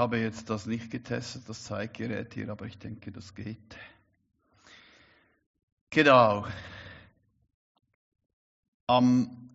[0.00, 3.76] habe jetzt das nicht getestet, das Zeitgerät hier, aber ich denke, das geht.
[5.90, 6.46] Genau.
[8.86, 9.50] Am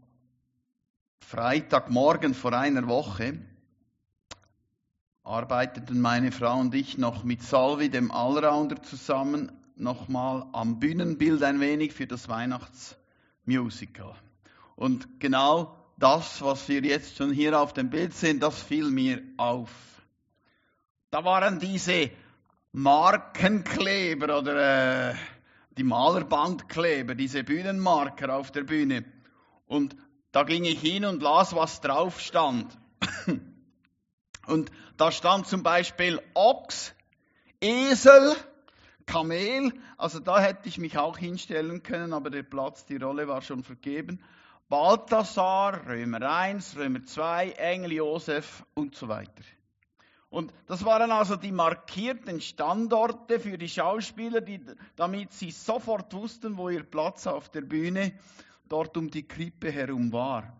[1.20, 3.39] Freitagmorgen vor einer Woche
[5.23, 11.59] arbeiteten meine Frau und ich noch mit Salvi, dem Allrounder, zusammen nochmal am Bühnenbild ein
[11.59, 14.13] wenig für das Weihnachtsmusical.
[14.75, 19.23] Und genau das, was wir jetzt schon hier auf dem Bild sehen, das fiel mir
[19.38, 19.95] auf.
[21.15, 22.11] Da waren diese
[22.73, 25.15] Markenkleber oder äh,
[25.77, 29.05] die Malerbandkleber, diese Bühnenmarker auf der Bühne.
[29.65, 29.95] Und
[30.33, 32.77] da ging ich hin und las, was drauf stand.
[34.47, 36.93] Und da stand zum Beispiel Ochs,
[37.61, 38.35] Esel,
[39.05, 39.71] Kamel.
[39.95, 43.63] Also da hätte ich mich auch hinstellen können, aber der Platz, die Rolle war schon
[43.63, 44.21] vergeben.
[44.67, 49.44] Balthasar, Römer 1, Römer 2, Engel Josef und so weiter.
[50.36, 54.59] Und das waren also die markierten Standorte für die Schauspieler, die,
[54.97, 58.11] damit sie sofort wussten, wo ihr Platz auf der Bühne
[58.67, 60.52] dort um die Krippe herum war.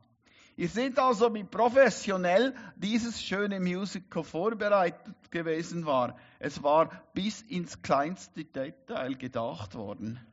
[0.56, 6.16] Ihr seht also, wie professionell dieses schöne Musical vorbereitet gewesen war.
[6.40, 10.26] Es war bis ins kleinste Detail gedacht worden.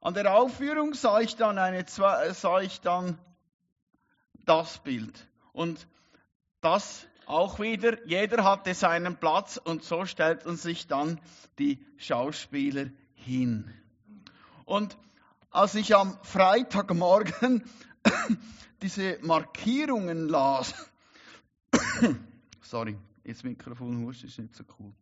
[0.00, 3.18] An der Aufführung sah ich dann, eine, sah ich dann
[4.46, 5.28] das Bild.
[5.52, 5.86] Und
[6.62, 11.20] das auch wieder, jeder hatte seinen Platz und so stellten sich dann
[11.58, 13.72] die Schauspieler hin.
[14.64, 14.96] Und
[15.50, 17.64] als ich am Freitagmorgen
[18.82, 20.74] diese Markierungen las,
[22.62, 24.92] sorry, jetzt Mikrofon husch, ist nicht so cool.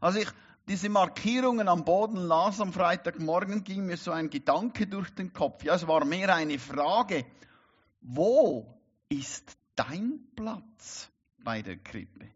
[0.00, 0.28] Als ich
[0.68, 5.64] diese Markierungen am Boden las am Freitagmorgen, ging mir so ein Gedanke durch den Kopf.
[5.64, 7.24] Ja, es war mehr eine Frage.
[8.00, 12.28] Wo ist dein Platz bei der Krippe?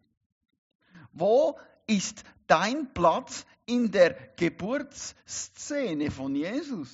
[1.11, 6.89] Wo ist dein Platz in der Geburtsszene von Jesus?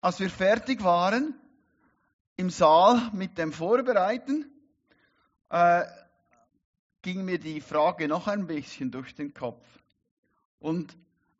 [0.00, 1.34] Als wir fertig waren
[2.36, 4.50] im Saal mit dem Vorbereiten,
[5.50, 5.84] äh,
[7.02, 9.66] ging mir die Frage noch ein bisschen durch den Kopf.
[10.58, 10.96] Und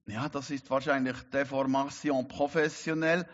[0.07, 3.29] ja, das ist wahrscheinlich Deformation professionell.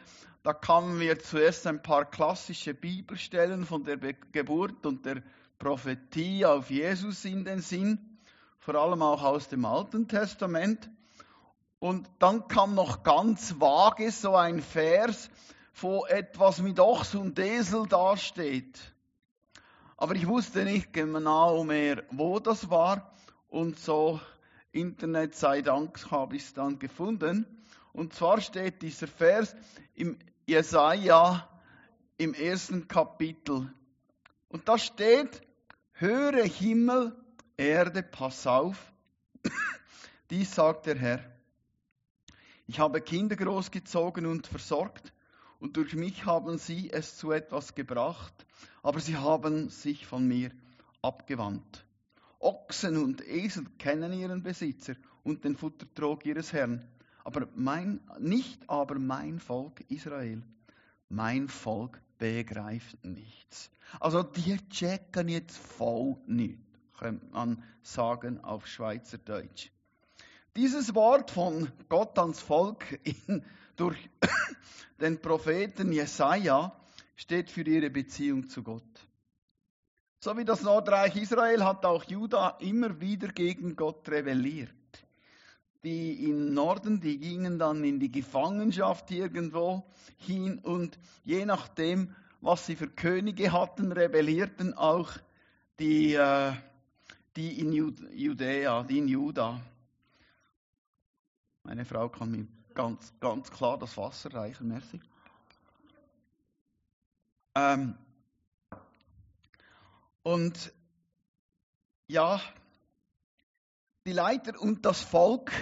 [0.46, 5.20] Da kamen mir zuerst ein paar klassische Bibelstellen von der Be Geburt und der
[5.58, 7.98] Prophetie auf Jesus in den Sinn,
[8.60, 10.88] vor allem auch aus dem Alten Testament.
[11.80, 15.30] Und dann kam noch ganz vage so ein Vers,
[15.74, 18.78] wo etwas mit Ochs und Esel dasteht.
[19.96, 23.10] Aber ich wusste nicht genau mehr, wo das war.
[23.48, 24.20] Und so,
[24.70, 27.46] Internet sei Dank, habe ich es dann gefunden.
[27.92, 29.56] Und zwar steht dieser Vers
[29.94, 31.48] im Jesaja
[32.18, 33.68] im ersten Kapitel.
[34.48, 35.42] Und da steht,
[35.94, 37.16] höre Himmel,
[37.56, 38.92] Erde, pass auf.
[40.30, 41.24] Dies sagt der Herr.
[42.68, 45.12] Ich habe Kinder großgezogen und versorgt,
[45.58, 48.46] und durch mich haben sie es zu etwas gebracht,
[48.82, 50.52] aber sie haben sich von mir
[51.02, 51.84] abgewandt.
[52.38, 56.86] Ochsen und Esel kennen ihren Besitzer und den Futtertrog ihres Herrn,
[57.26, 60.44] aber mein, nicht aber mein Volk Israel.
[61.08, 63.68] Mein Volk begreift nichts.
[63.98, 66.60] Also die checken jetzt voll nicht,
[66.96, 69.72] könnte man sagen auf Schweizerdeutsch.
[70.54, 73.44] Dieses Wort von Gott ans Volk in,
[73.74, 74.08] durch
[75.00, 76.80] den Propheten Jesaja
[77.16, 78.84] steht für ihre Beziehung zu Gott.
[80.20, 84.70] So wie das Nordreich Israel hat auch Juda immer wieder gegen Gott rebelliert.
[85.86, 89.84] Die im Norden, die gingen dann in die Gefangenschaft irgendwo
[90.16, 95.12] hin und je nachdem, was sie für Könige hatten, rebellierten auch
[95.78, 96.54] die, äh,
[97.36, 99.60] die in Judäa, die in Juda.
[101.62, 105.00] Meine Frau kann mir ganz, ganz klar das Wasser reichen, merci.
[107.54, 107.94] Ähm,
[110.24, 110.72] und
[112.08, 112.40] ja,
[114.04, 115.52] die Leiter und das Volk,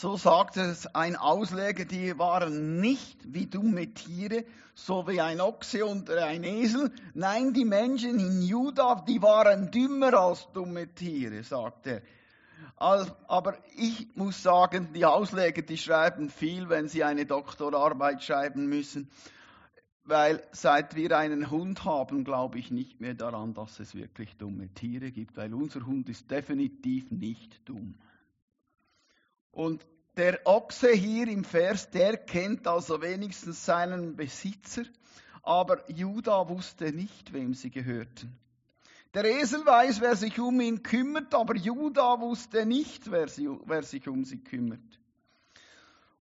[0.00, 4.44] so sagt es ein Ausleger, die waren nicht wie dumme Tiere,
[4.74, 6.90] so wie ein Ochse oder ein Esel.
[7.12, 12.00] Nein, die Menschen in Juda, die waren dümmer als dumme Tiere, sagt er.
[12.76, 19.10] Aber ich muss sagen, die Ausleger, die schreiben viel, wenn sie eine Doktorarbeit schreiben müssen,
[20.04, 24.72] weil seit wir einen Hund haben, glaube ich nicht mehr daran, dass es wirklich dumme
[24.72, 27.94] Tiere gibt, weil unser Hund ist definitiv nicht dumm.
[29.52, 34.82] Und der Ochse hier im Vers, der kennt also wenigstens seinen Besitzer,
[35.42, 38.36] aber Juda wusste nicht, wem sie gehörten.
[39.14, 43.82] Der Esel weiß, wer sich um ihn kümmert, aber Juda wusste nicht, wer, sie, wer
[43.82, 44.80] sich um sie kümmert.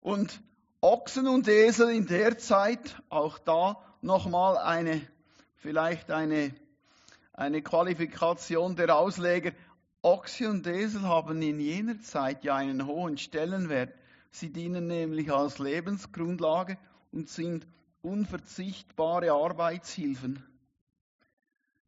[0.01, 0.41] Und
[0.81, 5.01] Ochsen und Esel in der Zeit, auch da nochmal eine,
[5.55, 6.53] vielleicht eine,
[7.33, 9.51] eine Qualifikation der Ausleger.
[10.03, 13.93] Ochse und Esel haben in jener Zeit ja einen hohen Stellenwert.
[14.31, 16.79] Sie dienen nämlich als Lebensgrundlage
[17.11, 17.67] und sind
[18.01, 20.43] unverzichtbare Arbeitshilfen.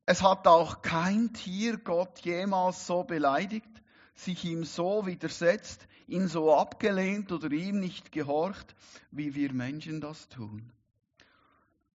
[0.05, 3.81] Es hat auch kein Tier Gott jemals so beleidigt,
[4.13, 8.75] sich ihm so widersetzt, ihn so abgelehnt oder ihm nicht gehorcht,
[9.09, 10.71] wie wir Menschen das tun.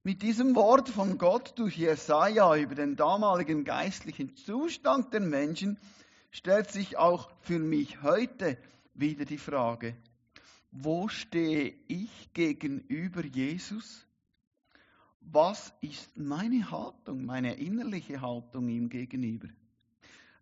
[0.04, 5.78] Mit diesem Wort von Gott durch Jesaja über den damaligen geistlichen Zustand der Menschen
[6.36, 8.58] stellt sich auch für mich heute
[8.94, 9.96] wieder die Frage,
[10.72, 14.06] wo stehe ich gegenüber Jesus?
[15.32, 19.48] was ist meine Haltung, meine innerliche Haltung ihm gegenüber?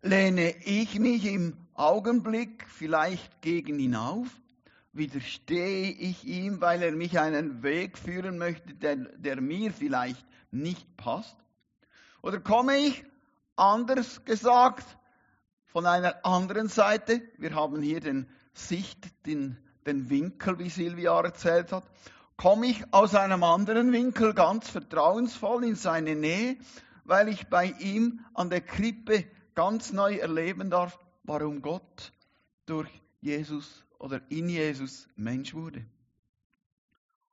[0.02, 4.28] Lehne ich mich im Augenblick vielleicht gegen ihn auf?
[4.92, 10.96] Widerstehe ich ihm, weil er mich einen Weg führen möchte, der, der mir vielleicht nicht
[10.96, 11.36] passt?
[12.22, 13.04] Oder komme ich,
[13.56, 14.84] anders gesagt,
[15.74, 21.72] von einer anderen Seite, wir haben hier den Sicht, den, den Winkel, wie Silvia erzählt
[21.72, 21.82] hat,
[22.36, 26.58] komme ich aus einem anderen Winkel ganz vertrauensvoll in seine Nähe,
[27.02, 29.24] weil ich bei ihm an der Krippe
[29.56, 32.12] ganz neu erleben darf, warum Gott
[32.66, 32.88] durch
[33.20, 35.84] Jesus oder in Jesus Mensch wurde.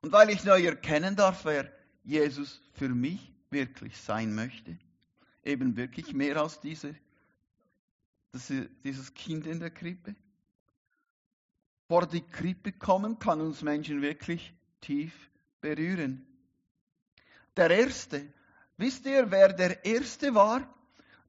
[0.00, 1.70] Und weil ich neu erkennen darf, wer
[2.02, 4.76] Jesus für mich wirklich sein möchte,
[5.44, 6.96] eben wirklich mehr als diese,
[8.32, 10.14] dieses Kind in der Krippe.
[11.88, 15.12] Vor die Krippe kommen kann uns Menschen wirklich tief
[15.60, 16.26] berühren.
[17.56, 18.32] Der erste,
[18.78, 20.66] wisst ihr, wer der erste war,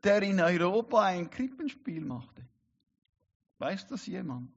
[0.04, 2.46] der in Europa ein Krippenspiel machte?
[3.58, 4.52] Weiß das jemand?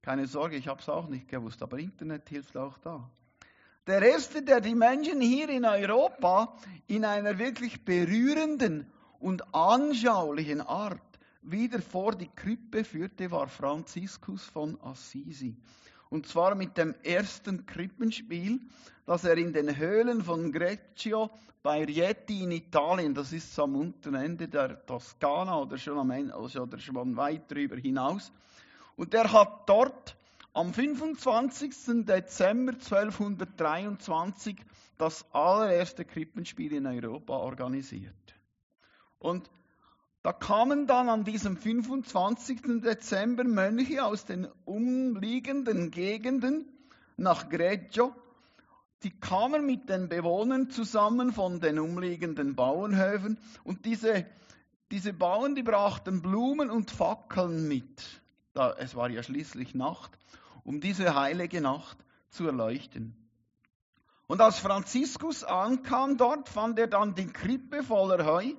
[0.00, 3.10] Keine Sorge, ich habe es auch nicht gewusst, aber Internet hilft auch da.
[3.86, 6.56] Der erste, der die Menschen hier in Europa
[6.86, 8.90] in einer wirklich berührenden
[9.20, 11.00] und anschaulichen Art
[11.42, 15.56] wieder vor die Krippe führte, war Franziskus von Assisi.
[16.08, 18.60] Und zwar mit dem ersten Krippenspiel,
[19.06, 21.30] das er in den Höhlen von Greccio
[21.62, 26.34] bei Rieti in Italien, das ist am unteren Ende der Toskana oder schon, am Ende,
[26.34, 28.32] also schon weit darüber hinaus.
[28.96, 30.16] Und er hat dort
[30.52, 32.06] am 25.
[32.06, 34.56] Dezember 1223
[34.96, 38.14] das allererste Krippenspiel in Europa organisiert.
[39.18, 39.50] Und
[40.26, 42.82] da kamen dann an diesem 25.
[42.82, 46.66] Dezember Mönche aus den umliegenden Gegenden
[47.16, 48.12] nach Greggio.
[49.04, 54.26] Die kamen mit den Bewohnern zusammen von den umliegenden Bauernhöfen und diese,
[54.90, 58.02] diese Bauern, die brachten Blumen und Fackeln mit.
[58.52, 60.18] Da, es war ja schließlich Nacht,
[60.64, 61.98] um diese heilige Nacht
[62.30, 63.14] zu erleuchten.
[64.26, 68.54] Und als Franziskus ankam dort, fand er dann die Krippe voller Heu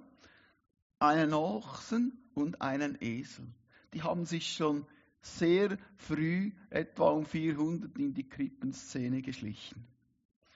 [0.99, 3.45] einen Ochsen und einen Esel.
[3.93, 4.85] Die haben sich schon
[5.21, 9.85] sehr früh, etwa um 400, in die Krippenszene geschlichen.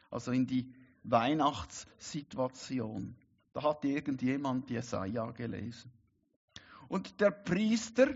[0.10, 0.74] Also in die
[1.04, 3.16] Weihnachtssituation.
[3.54, 5.92] Da hat irgendjemand Jesaja gelesen.
[6.88, 8.16] Und der Priester,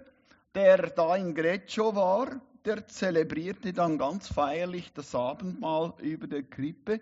[0.53, 6.99] der da in Greccio war, der zelebrierte dann ganz feierlich das Abendmahl über der Krippe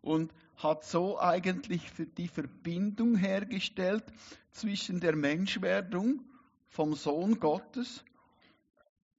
[0.00, 4.04] und hat so eigentlich für die Verbindung hergestellt
[4.52, 6.24] zwischen der Menschwerdung
[6.68, 8.04] vom Sohn Gottes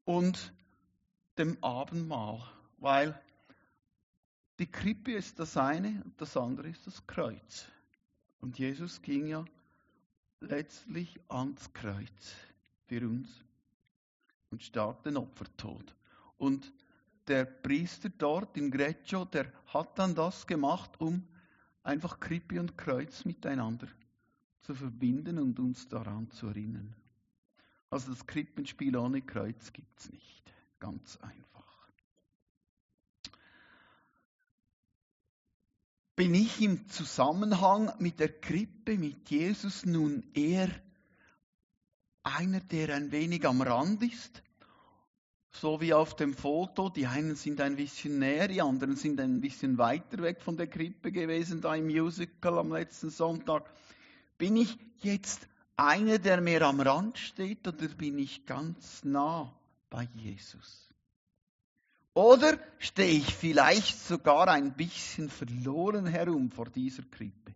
[0.05, 0.53] und
[1.37, 2.41] dem Abendmahl,
[2.77, 3.19] weil
[4.59, 7.67] die Krippe ist das eine und das andere ist das Kreuz.
[8.39, 9.43] Und Jesus ging ja
[10.39, 12.35] letztlich ans Kreuz
[12.85, 13.29] für uns
[14.51, 15.95] und starb den Opfertod.
[16.37, 16.71] Und
[17.27, 21.25] der Priester dort in Greccio, der hat dann das gemacht, um
[21.81, 23.87] einfach Krippe und Kreuz miteinander
[24.63, 26.95] zu verbinden und uns daran zu erinnern.
[27.89, 30.43] Also das Krippenspiel ohne Kreuz gibt es nicht.
[30.79, 31.43] Ganz einfach.
[36.15, 40.69] Bin ich im Zusammenhang mit der Krippe, mit Jesus nun eher
[42.23, 44.43] einer, der ein wenig am Rand ist?
[45.55, 46.89] so wie auf dem Foto.
[46.89, 50.67] Die einen sind ein bisschen näher, die anderen sind ein bisschen weiter weg von der
[50.67, 53.69] Krippe gewesen, da im Musical am letzten Sonntag.
[54.43, 55.47] Bin ich jetzt
[55.77, 59.53] einer, der mehr am Rand steht, oder bin ich ganz nah
[59.89, 60.89] bei Jesus?
[62.13, 67.53] Oder stehe ich vielleicht sogar ein bisschen verloren herum vor dieser Krippe?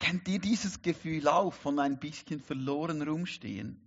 [0.00, 3.80] Kennt ihr dieses Gefühl auch von ein bisschen verloren rumstehen?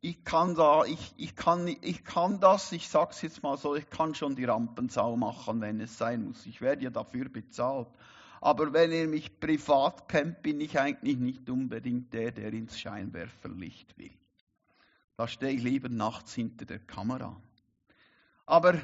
[0.00, 3.90] Ich kann da, ich, ich kann, ich kann das, ich sag's jetzt mal so, ich
[3.90, 6.46] kann schon die Rampensau machen, wenn es sein muss.
[6.46, 7.88] Ich werde ja dafür bezahlt.
[8.42, 13.96] Aber wenn ihr mich privat kennt, bin ich eigentlich nicht unbedingt der, der ins Scheinwerferlicht
[13.96, 14.10] will.
[15.16, 17.40] Da stehe ich lieber nachts hinter der Kamera.
[18.44, 18.80] Aber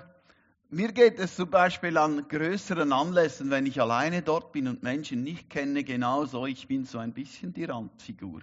[0.71, 5.25] mir geht es zum Beispiel an größeren Anlässen, wenn ich alleine dort bin und Menschen
[5.25, 6.47] nicht kenne, genauso.
[6.47, 8.43] Ich bin so ein bisschen die Randfigur.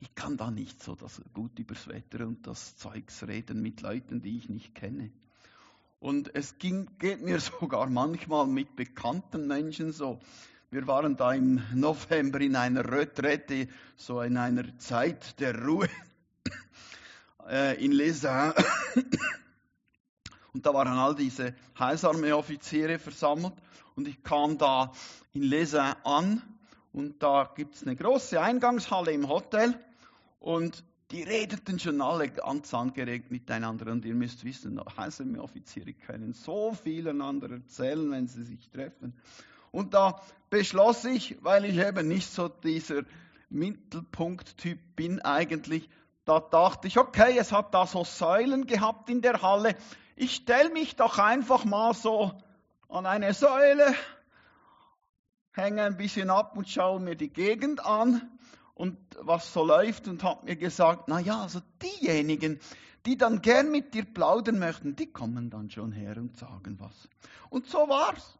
[0.00, 4.22] Ich kann da nicht so das gut übers Wetter und das Zeugs reden mit Leuten,
[4.22, 5.12] die ich nicht kenne.
[6.06, 10.20] Und es ging, geht mir sogar manchmal mit bekannten Menschen so.
[10.70, 15.88] Wir waren da im November in einer Retrette, so in einer Zeit der Ruhe
[17.50, 18.52] äh, in Lesin.
[20.52, 23.54] Und da waren all diese Heilsarmeeoffiziere versammelt.
[23.96, 24.92] Und ich kam da
[25.32, 26.40] in Lesin an.
[26.92, 29.74] Und da gibt es eine große Eingangshalle im Hotel.
[30.38, 33.92] Und die redeten schon alle ganz angeregt miteinander.
[33.92, 39.14] Und ihr müsst wissen, Heilsarmeeoffiziere können so viel einander erzählen, wenn sie sich treffen.
[39.70, 40.20] Und da
[40.50, 43.02] beschloss ich, weil ich eben nicht so dieser
[43.50, 45.88] Mittelpunkttyp bin eigentlich,
[46.24, 49.76] da dachte ich, okay, es hat da so Säulen gehabt in der Halle
[50.18, 52.32] ich stelle mich doch einfach mal so
[52.88, 53.94] an eine Säule,
[55.52, 58.22] hänge ein bisschen ab und schaue mir die Gegend an
[58.76, 62.60] und was so läuft und habe mir gesagt, na ja, also diejenigen,
[63.06, 67.08] die dann gern mit dir plaudern möchten, die kommen dann schon her und sagen was.
[67.48, 68.38] Und so war's.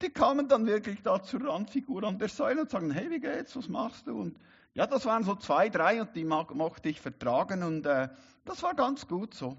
[0.00, 3.56] Die kamen dann wirklich da zur Randfigur an der Säule und sagen, hey, wie geht's,
[3.56, 4.20] was machst du?
[4.20, 4.38] Und
[4.74, 8.08] ja, das waren so zwei, drei und die mochte ich vertragen und äh,
[8.44, 9.56] das war ganz gut so.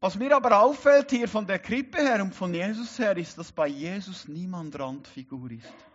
[0.00, 3.50] Was mir aber auffällt hier von der Krippe her und von Jesus her, ist, dass
[3.50, 5.91] bei Jesus niemand Randfigur ist.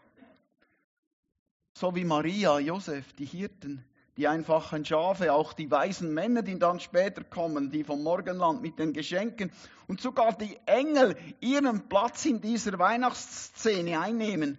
[1.80, 3.86] So wie Maria, Josef, die Hirten,
[4.18, 8.80] die einfachen Schafe, auch die weisen Männer, die dann später kommen, die vom Morgenland mit
[8.80, 9.52] den Geschenken
[9.88, 14.58] und sogar die Engel ihren Platz in dieser Weihnachtsszene einnehmen,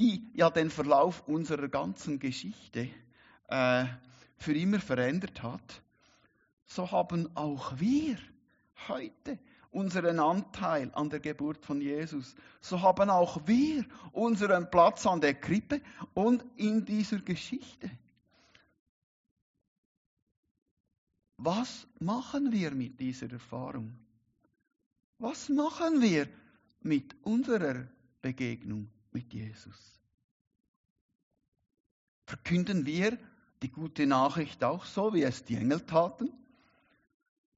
[0.00, 2.88] die ja den Verlauf unserer ganzen Geschichte
[3.48, 3.84] äh,
[4.38, 5.82] für immer verändert hat.
[6.64, 8.16] So haben auch wir
[8.88, 9.38] heute
[9.74, 15.34] unseren Anteil an der Geburt von Jesus, so haben auch wir unseren Platz an der
[15.34, 15.80] Krippe
[16.14, 17.90] und in dieser Geschichte.
[21.36, 23.98] Was machen wir mit dieser Erfahrung?
[25.18, 26.28] Was machen wir
[26.80, 27.88] mit unserer
[28.22, 30.00] Begegnung mit Jesus?
[32.26, 33.18] Verkünden wir
[33.62, 36.32] die gute Nachricht auch so, wie es die Engel taten?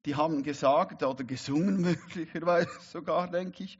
[0.07, 3.77] Die haben gesagt oder gesungen möglicherweise sogar, denke ich.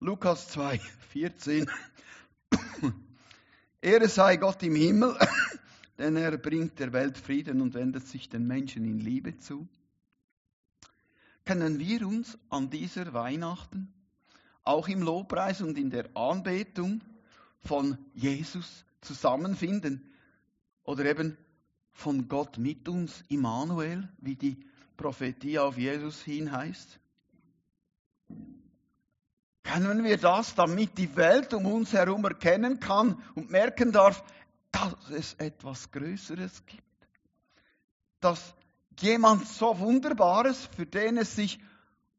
[0.00, 1.70] Lukas 2, 14.
[3.80, 5.16] Ehre sei Gott im Himmel,
[5.98, 9.68] denn er bringt der Welt Frieden und wendet sich den Menschen in Liebe zu.
[11.44, 13.92] Können wir uns an dieser Weihnachten
[14.64, 17.02] auch im Lobpreis und in der Anbetung
[17.60, 20.12] von Jesus zusammenfinden
[20.82, 21.36] oder eben
[21.92, 24.58] von Gott mit uns, Immanuel, wie die
[25.02, 27.00] Prophetie auf Jesus hin heißt?
[29.64, 34.22] Können wir das, damit die Welt um uns herum erkennen kann und merken darf,
[34.70, 36.82] dass es etwas Größeres gibt?
[38.20, 38.54] Dass
[39.00, 41.58] jemand so Wunderbares, für den es sich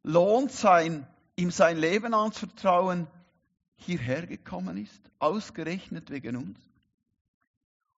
[0.04, 3.08] lohnt, sein, ihm sein Leben anzutrauen,
[3.78, 6.60] hierher gekommen ist, ausgerechnet wegen uns.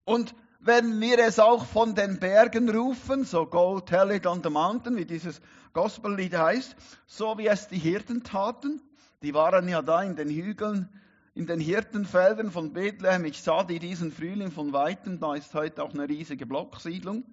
[0.04, 4.50] Und wenn wir es auch von den Bergen rufen, so go tell it on the
[4.50, 5.42] mountain, wie dieses
[5.74, 8.82] Gospellied heißt, so wie es die Hirten taten,
[9.22, 10.90] die waren ja da in den Hügeln,
[11.36, 13.26] in den Hirtenfeldern von Bethlehem.
[13.26, 17.26] Ich sah die diesen Frühling von weitem, da ist heute auch eine riesige Blocksiedlung.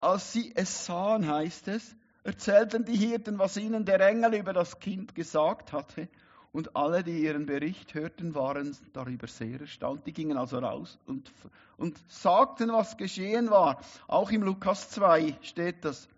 [0.00, 4.78] Als sie es sahen, heißt es, erzählten die Hirten, was ihnen der Engel über das
[4.78, 6.08] Kind gesagt hatte.
[6.52, 10.06] Und alle, die ihren Bericht hörten, waren darüber sehr erstaunt.
[10.06, 11.30] Die gingen also raus und,
[11.76, 13.80] und sagten, was geschehen war.
[14.06, 16.08] Auch im Lukas 2 steht das.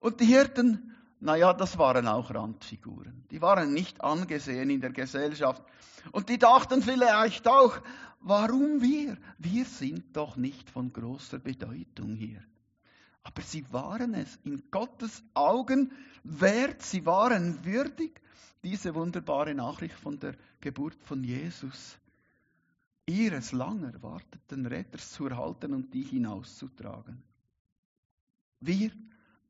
[0.00, 3.24] Und die Hirten, naja, das waren auch Randfiguren.
[3.30, 5.62] Die waren nicht angesehen in der Gesellschaft.
[6.12, 7.80] Und die dachten vielleicht auch,
[8.20, 9.16] warum wir?
[9.38, 12.42] Wir sind doch nicht von großer Bedeutung hier.
[13.22, 14.38] Aber sie waren es.
[14.44, 15.92] In Gottes Augen
[16.24, 18.20] wert, sie waren würdig.
[18.62, 21.98] Diese wunderbare Nachricht von der Geburt von Jesus,
[23.06, 27.22] ihres lang erwarteten Retters zu erhalten und die hinauszutragen.
[28.60, 28.90] Wir,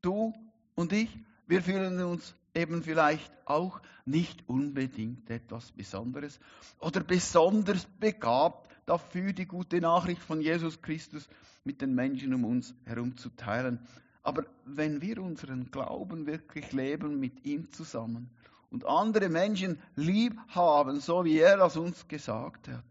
[0.01, 0.33] du
[0.75, 1.09] und ich,
[1.49, 6.39] Wir fühlen uns eben vielleicht auch nicht unbedingt etwas Besonderes
[6.79, 11.29] oder besonders begabt dafür, die gute Nachricht von Jesus Christus
[11.63, 13.87] mit den Menschen um uns herum zu teilen.
[14.23, 18.29] Aber wenn wir unseren Glauben wirklich leben mit ihm zusammen
[18.71, 22.83] und andere Menschen lieb haben, so wie er das uns gesagt hat,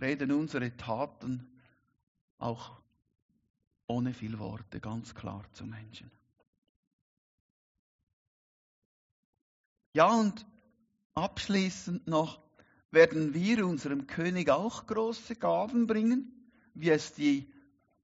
[0.00, 1.46] reden unsere Taten
[2.38, 2.80] auch
[3.86, 6.10] ohne viel Worte ganz klar zu Menschen.
[9.92, 10.46] Ja, und
[11.14, 12.40] abschließend noch
[12.90, 17.50] werden wir unserem König auch große Gaben bringen, wie es die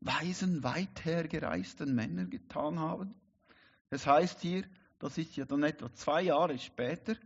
[0.00, 3.14] weisen, weit hergereisten Männer getan haben.
[3.90, 4.64] Es heißt hier,
[4.99, 7.16] das ist ja dann etwa zwei Jahre später,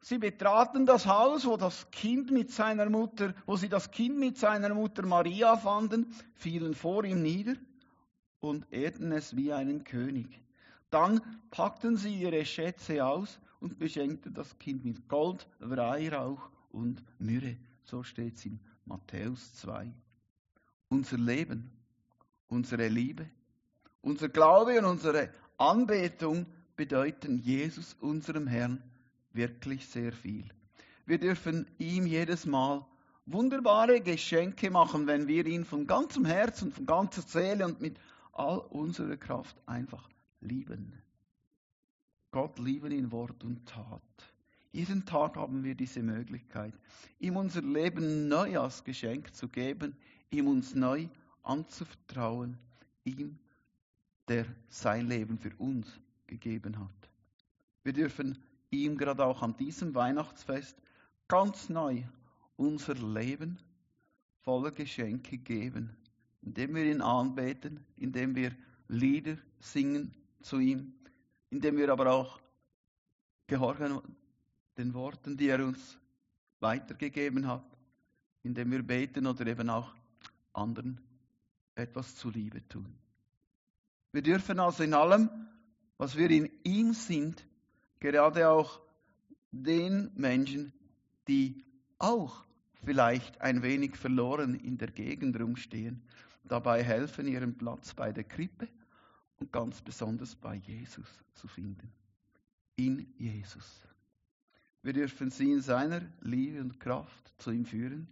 [0.00, 4.38] sie betraten das Haus, wo das Kind mit seiner Mutter, wo sie das Kind mit
[4.38, 7.54] seiner Mutter Maria fanden, fielen vor ihm nieder
[8.40, 10.40] und ehrten es wie einen König.
[10.90, 17.56] Dann packten sie ihre Schätze aus und beschenkten das Kind mit Gold, Weihrauch und Myrrhe.
[17.84, 19.92] So steht es in Matthäus 2.
[20.88, 21.76] Unser Leben
[22.48, 23.28] unsere Liebe,
[24.02, 28.82] unser Glaube und unsere Anbetung bedeuten Jesus, unserem Herrn,
[29.32, 30.44] wirklich sehr viel.
[31.06, 32.86] Wir dürfen ihm jedes Mal
[33.26, 37.98] wunderbare Geschenke machen, wenn wir ihn von ganzem Herzen, von ganzer Seele und mit
[38.32, 40.08] all unserer Kraft einfach
[40.40, 40.94] lieben.
[42.30, 44.02] Gott lieben in Wort und Tat.
[44.76, 46.74] Jeden Tag haben wir diese Möglichkeit,
[47.18, 49.96] ihm unser Leben neu als Geschenk zu geben,
[50.30, 51.08] ihm uns neu
[51.44, 52.58] anzuvertrauen,
[53.04, 53.38] ihm,
[54.28, 57.10] der sein Leben für uns gegeben hat.
[57.84, 58.36] Wir dürfen
[58.68, 60.76] ihm gerade auch an diesem Weihnachtsfest
[61.26, 62.02] ganz neu
[62.56, 63.58] unser Leben
[64.42, 65.96] voller Geschenke geben,
[66.42, 68.54] indem wir ihn anbeten, indem wir
[68.88, 70.92] Lieder singen zu ihm,
[71.48, 72.38] indem wir aber auch
[73.46, 74.02] gehorchen
[74.76, 75.98] den Worten, die er uns
[76.60, 77.64] weitergegeben hat,
[78.42, 79.94] indem wir beten oder eben auch
[80.52, 81.00] anderen
[81.74, 82.94] etwas zuliebe tun.
[84.12, 85.28] Wir dürfen also in allem,
[85.98, 87.44] was wir in ihm sind,
[88.00, 88.80] gerade auch
[89.50, 90.72] den Menschen,
[91.28, 91.64] die
[91.98, 92.44] auch
[92.84, 96.02] vielleicht ein wenig verloren in der Gegend rumstehen,
[96.44, 98.68] dabei helfen, ihren Platz bei der Krippe
[99.40, 101.92] und ganz besonders bei Jesus zu finden.
[102.76, 103.86] In Jesus.
[104.86, 108.06] Wir dürfen sie in seiner Liebe und Kraft zu ihm führen,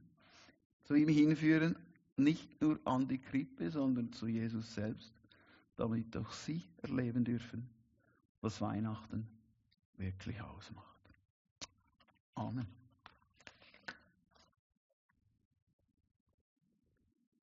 [0.83, 1.77] zu ihm hinführen
[2.17, 5.15] nicht nur an die Krippe, sondern zu Jesus selbst,
[5.77, 7.71] damit auch sie erleben dürfen,
[8.41, 9.25] was Weihnachten
[9.99, 10.99] wirklich ausmacht.
[12.35, 12.67] Amen.